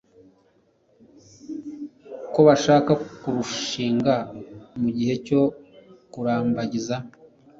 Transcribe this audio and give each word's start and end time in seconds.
kw'abashaka 2.31 2.91
kurushiga' 3.19 4.17
mu 4.81 4.89
gihe 4.97 5.15
cyo 5.25 5.41
'kurambagiza 5.49 6.95